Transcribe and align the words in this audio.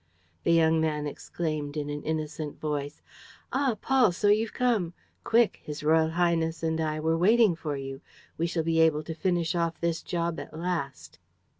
The 0.45 0.51
young 0.51 0.81
man 0.81 1.05
exclaimed, 1.05 1.77
in 1.77 1.91
an 1.91 2.01
innocent 2.01 2.59
voice: 2.59 3.03
"Ah, 3.53 3.77
Paul, 3.79 4.11
so 4.11 4.29
you've 4.29 4.51
come? 4.51 4.95
Quick! 5.23 5.59
His 5.63 5.83
royal 5.83 6.09
highness 6.09 6.63
and 6.63 6.81
I 6.81 6.99
were 6.99 7.15
waiting 7.19 7.53
for 7.55 7.77
you. 7.77 8.01
We 8.35 8.47
shall 8.47 8.63
be 8.63 8.79
able 8.79 9.03
to 9.03 9.13
finish 9.13 9.53
off 9.53 9.79
this 9.79 10.01
job 10.01 10.39
at 10.39 10.57
last!" 10.57 11.19